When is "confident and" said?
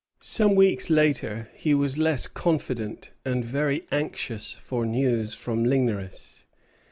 2.25-3.45